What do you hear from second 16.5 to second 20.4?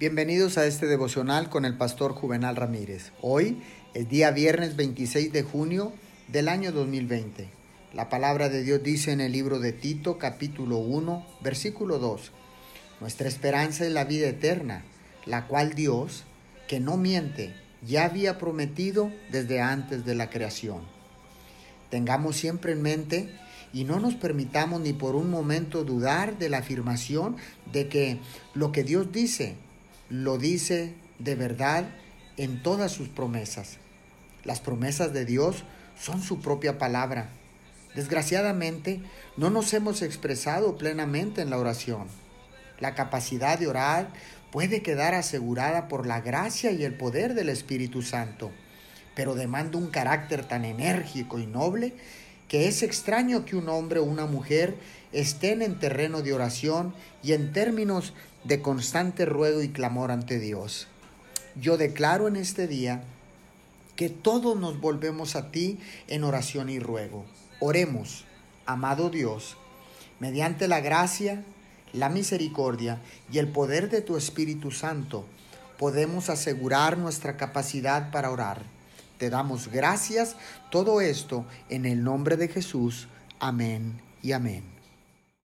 que no miente, ya había prometido desde antes de la